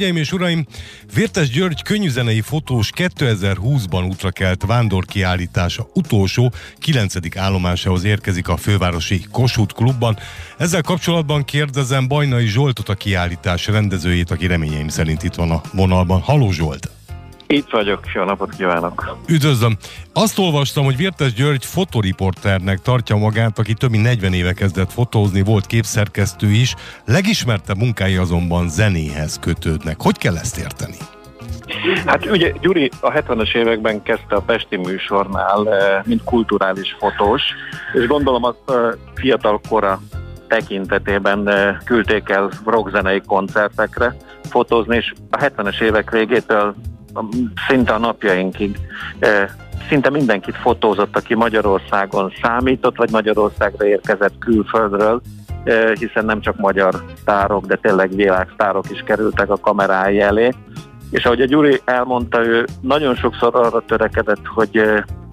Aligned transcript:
Hölgyeim 0.00 0.20
és 0.20 0.32
uraim, 0.32 0.66
Vértes 1.14 1.48
György 1.48 1.82
könnyűzenei 1.82 2.40
fotós 2.40 2.90
2020-ban 2.96 4.08
útra 4.08 4.30
kelt 4.30 4.64
vándorkiállítása 4.66 5.90
utolsó 5.94 6.52
9. 6.78 7.36
állomásához 7.36 8.04
érkezik 8.04 8.48
a 8.48 8.56
fővárosi 8.56 9.24
Kossuth 9.30 9.74
klubban. 9.74 10.18
Ezzel 10.58 10.82
kapcsolatban 10.82 11.44
kérdezem 11.44 12.08
Bajnai 12.08 12.46
Zsoltot 12.46 12.88
a 12.88 12.94
kiállítás 12.94 13.66
rendezőjét, 13.66 14.30
aki 14.30 14.46
reményeim 14.46 14.88
szerint 14.88 15.22
itt 15.22 15.34
van 15.34 15.50
a 15.50 15.60
vonalban. 15.72 16.20
Haló 16.20 16.50
Zsolt! 16.50 16.95
Itt 17.46 17.70
vagyok, 17.70 18.00
jó 18.14 18.24
napot 18.24 18.54
kívánok! 18.56 19.16
Üdvözlöm! 19.28 19.76
Azt 20.12 20.38
olvastam, 20.38 20.84
hogy 20.84 20.96
Virtes 20.96 21.32
György 21.32 21.64
fotoriporternek 21.64 22.78
tartja 22.78 23.16
magát, 23.16 23.58
aki 23.58 23.74
több 23.74 23.90
mint 23.90 24.02
40 24.02 24.32
éve 24.32 24.52
kezdett 24.52 24.92
fotózni, 24.92 25.42
volt 25.42 25.66
képszerkesztő 25.66 26.46
is, 26.50 26.74
legismertebb 27.04 27.76
munkái 27.76 28.16
azonban 28.16 28.68
zenéhez 28.68 29.38
kötődnek. 29.38 30.02
Hogy 30.02 30.18
kell 30.18 30.36
ezt 30.36 30.58
érteni? 30.58 30.96
Hát 32.06 32.26
ugye 32.26 32.52
Gyuri 32.60 32.90
a 33.00 33.10
70-es 33.10 33.54
években 33.54 34.02
kezdte 34.02 34.34
a 34.34 34.40
Pesti 34.40 34.76
műsornál, 34.76 35.74
eh, 35.74 36.02
mint 36.04 36.24
kulturális 36.24 36.96
fotós, 36.98 37.42
és 37.92 38.06
gondolom 38.06 38.44
a 38.44 38.54
eh, 38.66 38.76
fiatal 39.14 39.60
kora 39.68 40.00
tekintetében 40.48 41.48
eh, 41.48 41.76
küldték 41.84 42.28
el 42.28 42.50
rockzenei 42.64 43.20
koncertekre 43.26 44.16
fotózni, 44.42 44.96
és 44.96 45.12
a 45.30 45.36
70-es 45.36 45.80
évek 45.80 46.10
végétől 46.10 46.74
szinte 47.68 47.92
a 47.92 47.98
napjainkig 47.98 48.78
szinte 49.88 50.10
mindenkit 50.10 50.56
fotózott, 50.56 51.16
aki 51.16 51.34
Magyarországon 51.34 52.32
számított, 52.42 52.96
vagy 52.96 53.10
Magyarországra 53.10 53.86
érkezett 53.86 54.38
külföldről, 54.38 55.20
hiszen 55.98 56.24
nem 56.24 56.40
csak 56.40 56.56
magyar 56.56 56.94
sztárok, 57.16 57.66
de 57.66 57.76
tényleg 57.76 58.14
világsztárok 58.14 58.90
is 58.90 59.02
kerültek 59.06 59.50
a 59.50 59.56
kamerái 59.56 60.20
elé. 60.20 60.52
És 61.10 61.24
ahogy 61.24 61.40
a 61.40 61.46
Gyuri 61.46 61.80
elmondta, 61.84 62.44
ő 62.44 62.64
nagyon 62.80 63.14
sokszor 63.14 63.54
arra 63.54 63.82
törekedett, 63.86 64.46
hogy 64.54 64.82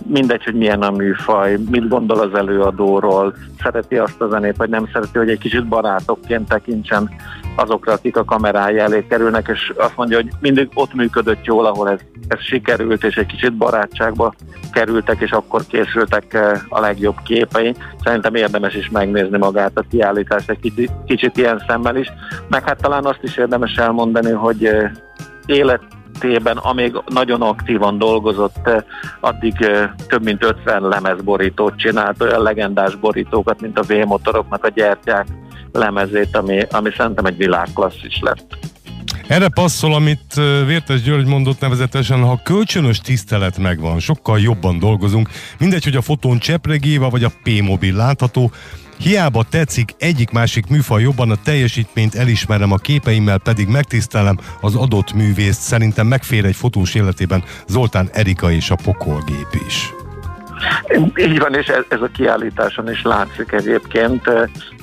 mindegy, 0.08 0.44
hogy 0.44 0.56
milyen 0.56 0.82
a 0.82 0.92
műfaj, 0.92 1.58
mit 1.70 1.88
gondol 1.88 2.20
az 2.20 2.34
előadóról, 2.34 3.36
szereti 3.62 3.98
azt 3.98 4.22
a 4.22 4.28
zenét, 4.28 4.58
vagy 4.58 4.70
nem 4.70 4.90
szereti, 4.94 5.18
hogy 5.18 5.30
egy 5.30 5.40
kicsit 5.40 5.68
barátokként 5.68 6.48
tekintsen 6.48 7.10
azokra, 7.56 7.94
akik 7.94 8.18
a 8.18 8.24
kamerája 8.24 8.84
elé 8.84 9.06
kerülnek, 9.10 9.48
és 9.54 9.74
azt 9.78 9.98
mondja, 9.98 10.18
hogy 10.18 10.30
mindig 10.40 10.70
ott 10.74 10.94
működött 10.94 11.46
jól, 11.46 11.66
ahol 11.66 11.90
ez, 11.90 12.00
ez 12.28 12.40
sikerült, 12.40 13.04
és 13.04 13.16
egy 13.16 13.26
kicsit 13.26 13.54
barátságba 13.54 14.34
kerültek, 14.72 15.22
és 15.22 15.32
akkor 15.32 15.62
készültek 15.68 16.34
eh, 16.34 16.62
a 16.70 16.80
legjobb 16.80 17.16
képei. 17.24 17.76
Szerintem 18.04 18.36
érdemes 18.36 18.76
is 18.76 18.90
megnézni 18.90 19.38
magát 19.38 19.78
a 19.78 19.86
kiállítást 19.90 20.50
egy 20.50 20.60
kicsit, 20.60 20.92
kicsit 21.06 21.38
ilyen 21.38 21.64
szemmel 21.68 21.96
is. 21.96 22.08
Meg 22.48 22.64
hát 22.64 22.82
talán 22.82 23.06
azt 23.06 23.24
is 23.24 23.38
érdemes 23.38 23.76
elmondani, 23.76 24.32
hogy 24.32 24.66
eh, 24.66 24.92
élet 25.46 25.82
életében, 26.24 26.58
amíg 26.58 27.02
nagyon 27.08 27.42
aktívan 27.42 27.98
dolgozott, 27.98 28.68
eh, 28.68 28.84
addig 29.20 29.54
több 30.08 30.24
mint 30.24 30.44
50 30.44 30.82
lemezborítót 30.82 31.78
csinált, 31.78 32.22
olyan 32.22 32.42
legendás 32.42 32.96
borítókat, 32.96 33.62
mint 33.62 33.80
a 33.80 33.82
V-motoroknak 33.82 34.64
a 34.64 34.70
gyertyák 34.70 35.28
lemezét, 35.72 36.36
ami, 36.36 36.62
ami 36.72 36.90
szerintem 36.98 37.26
egy 37.26 37.38
világklasszis 37.38 38.20
lett. 38.22 38.58
Erre 39.28 39.48
passzol, 39.48 39.94
amit 39.94 40.34
Vértes 40.66 41.02
György 41.02 41.26
mondott 41.26 41.60
nevezetesen, 41.60 42.24
ha 42.24 42.42
kölcsönös 42.44 43.00
tisztelet 43.00 43.58
megvan, 43.58 44.00
sokkal 44.00 44.40
jobban 44.40 44.80
dolgozunk, 44.80 45.30
mindegy, 45.60 45.84
hogy 45.84 45.96
a 45.96 46.02
fotón 46.02 46.40
csepregéva 46.40 47.10
vagy 47.10 47.24
a 47.24 47.32
P-mobil 47.44 47.96
látható, 47.96 48.52
Hiába 48.98 49.44
tetszik 49.50 49.96
egyik-másik 49.98 50.68
műfaj 50.68 51.02
jobban, 51.02 51.32
a 51.32 51.36
teljesítményt 51.44 52.16
elismerem, 52.16 52.72
a 52.72 52.78
képeimmel 52.78 53.38
pedig 53.38 53.68
megtisztelem 53.68 54.38
az 54.62 54.76
adott 54.76 55.14
művészt. 55.14 55.62
Szerintem 55.62 56.08
megfér 56.08 56.46
egy 56.46 56.56
fotós 56.56 56.96
életében 56.96 57.44
Zoltán 57.68 58.10
Erika 58.12 58.52
és 58.52 58.70
a 58.70 58.76
pokolgép 58.84 59.48
is. 59.68 59.94
Így 61.16 61.40
van, 61.40 61.54
és 61.56 61.68
ez, 61.68 61.84
ez 61.90 62.02
a 62.02 62.10
kiállításon 62.14 62.92
is 62.92 63.02
látszik 63.02 63.52
egyébként. 63.52 64.22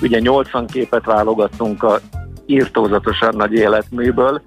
Ugye 0.01 0.19
80 0.19 0.67
képet 0.67 1.05
válogattunk 1.05 1.83
a 1.83 1.99
írtózatosan 2.45 3.35
nagy 3.35 3.53
életműből. 3.53 4.41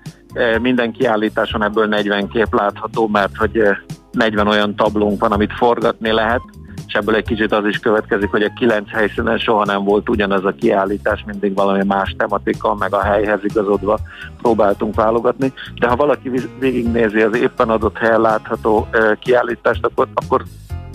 Minden 0.61 0.93
kiállításon 0.93 1.65
ebből 1.65 1.87
40 1.87 2.29
kép 2.29 2.55
látható, 2.55 3.09
mert 3.09 3.37
hogy 3.37 3.63
40 4.11 4.47
olyan 4.47 4.75
tablónk 4.77 5.21
van, 5.21 5.33
amit 5.33 5.53
forgatni 5.53 6.13
lehet, 6.13 6.43
és 6.87 6.95
ebből 6.95 7.15
egy 7.15 7.27
kicsit 7.27 7.53
az 7.53 7.67
is 7.67 7.79
következik, 7.79 8.31
hogy 8.31 8.43
a 8.43 8.53
kilenc 8.57 8.91
helyszínen 8.91 9.39
soha 9.39 9.65
nem 9.65 9.85
volt 9.85 10.09
ugyanaz 10.09 10.45
a 10.45 10.55
kiállítás, 10.55 11.25
mindig 11.27 11.55
valami 11.55 11.85
más 11.85 12.15
tematika, 12.19 12.75
meg 12.75 12.95
a 12.95 13.03
helyhez 13.03 13.41
igazodva 13.43 13.99
próbáltunk 14.43 14.95
válogatni, 14.95 15.53
de 15.75 15.89
ha 15.89 15.97
valaki 15.97 16.31
végignézi 16.59 17.21
az 17.21 17.37
éppen 17.37 17.69
adott 17.69 17.99
helyen 17.99 18.21
látható 18.21 18.89
kiállítást, 19.21 19.85
akkor, 19.85 20.09
akkor 20.15 20.43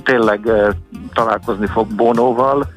tényleg 0.03 0.51
találkozni 1.13 1.67
fog 1.67 1.87
Bonóval, 1.87 2.67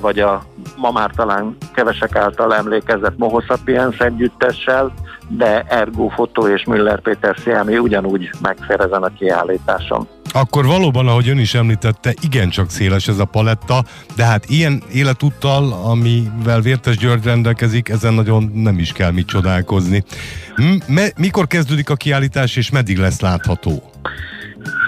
vagy 0.00 0.18
a 0.18 0.44
ma 0.76 0.90
már 0.90 1.10
talán 1.16 1.56
kevesek 1.74 2.16
által 2.16 2.54
emlékezett 2.54 3.18
Moho 3.18 3.40
Sapiens 3.40 3.98
együttessel, 3.98 4.92
de 5.28 5.62
Ergo 5.62 6.08
Fotó 6.08 6.48
és 6.48 6.64
Müller 6.64 7.00
Péter 7.00 7.36
Sziámi 7.42 7.78
ugyanúgy 7.78 8.30
megfér 8.42 8.80
ezen 8.80 9.02
a 9.02 9.12
kiállításon. 9.18 10.08
Akkor 10.32 10.66
valóban, 10.66 11.08
ahogy 11.08 11.28
ön 11.28 11.38
is 11.38 11.54
említette, 11.54 12.14
igencsak 12.20 12.70
széles 12.70 13.08
ez 13.08 13.18
a 13.18 13.24
paletta, 13.24 13.84
de 14.16 14.24
hát 14.24 14.44
ilyen 14.48 14.82
életúttal, 14.92 15.72
amivel 15.72 16.60
Vértes 16.60 16.96
György 16.96 17.24
rendelkezik, 17.24 17.88
ezen 17.88 18.14
nagyon 18.14 18.50
nem 18.54 18.78
is 18.78 18.92
kell 18.92 19.10
mit 19.10 19.26
csodálkozni. 19.26 20.04
M- 20.86 21.18
mikor 21.18 21.46
kezdődik 21.46 21.90
a 21.90 21.94
kiállítás, 21.94 22.56
és 22.56 22.70
meddig 22.70 22.98
lesz 22.98 23.20
látható? 23.20 23.82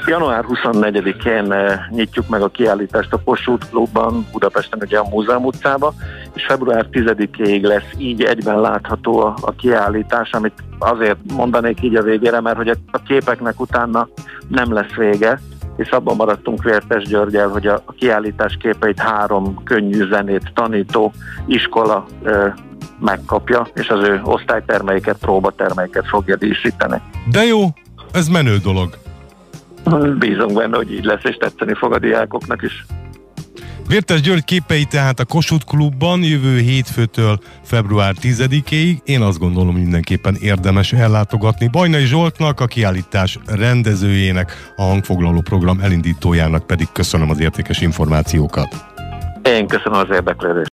Január 0.07 0.45
24-én 0.49 1.53
eh, 1.53 1.81
nyitjuk 1.91 2.29
meg 2.29 2.43
a 2.43 2.49
kiállítást 2.49 3.13
a 3.13 3.21
Kossuth 3.25 3.69
Klubban, 3.71 4.27
Budapesten 4.33 4.79
ugye 4.83 4.99
a 4.99 5.09
Múzeum 5.09 5.45
utcába, 5.45 5.95
és 6.35 6.45
február 6.45 6.87
10-ig 6.93 7.63
lesz 7.63 7.91
így 7.99 8.23
egyben 8.23 8.61
látható 8.61 9.21
a, 9.21 9.35
a 9.41 9.53
kiállítás, 9.53 10.31
amit 10.33 10.63
azért 10.79 11.17
mondanék 11.33 11.83
így 11.83 11.97
a 11.97 12.03
végére, 12.03 12.41
mert 12.41 12.57
hogy 12.57 12.69
a, 12.69 12.99
képeknek 13.07 13.61
utána 13.61 14.09
nem 14.49 14.73
lesz 14.73 14.95
vége, 14.97 15.41
és 15.77 15.89
abban 15.89 16.17
maradtunk 16.17 16.63
Vértes 16.63 17.05
Györgyel, 17.05 17.49
hogy 17.49 17.67
a, 17.67 17.83
a 17.85 17.93
kiállítás 17.93 18.57
képeit 18.61 19.01
három 19.01 19.63
könnyű 19.65 20.09
zenét 20.09 20.51
tanító 20.55 21.13
iskola 21.47 22.05
ö, 22.23 22.45
eh, 22.45 22.53
megkapja, 23.01 23.67
és 23.75 23.89
az 23.89 24.09
ő 24.09 24.21
osztálytermeiket, 24.25 25.17
próbatermeiket 25.17 26.07
fogja 26.09 26.37
díszíteni. 26.37 27.01
De 27.31 27.45
jó, 27.45 27.61
ez 28.13 28.29
menő 28.29 28.57
dolog. 28.57 28.89
Bízom 30.19 30.55
benne, 30.55 30.77
hogy 30.77 30.93
így 30.93 31.05
lesz, 31.05 31.25
és 31.25 31.37
tetszeni 31.37 31.75
fog 31.75 31.93
a 31.93 31.99
diákoknak 31.99 32.63
is. 32.63 32.85
Vértes 33.91 34.21
György 34.21 34.45
képei 34.45 34.85
tehát 34.85 35.21
a 35.21 35.25
Kossuth 35.25 35.65
Klubban 35.65 36.23
jövő 36.23 36.59
hétfőtől 36.59 37.39
február 37.63 38.15
10-ig. 38.23 38.99
Én 39.05 39.21
azt 39.21 39.39
gondolom 39.39 39.75
mindenképpen 39.75 40.37
érdemes 40.41 40.93
ellátogatni. 40.93 41.69
Bajnai 41.69 42.05
Zsoltnak, 42.05 42.61
a 42.61 42.67
kiállítás 42.67 43.39
rendezőjének, 43.47 44.73
a 44.77 44.83
hangfoglaló 44.83 45.41
program 45.41 45.81
elindítójának 45.81 46.67
pedig 46.67 46.87
köszönöm 46.93 47.31
az 47.31 47.41
értékes 47.41 47.81
információkat. 47.81 48.69
Én 49.43 49.67
köszönöm 49.67 49.99
az 49.99 50.09
érdeklődést. 50.11 50.69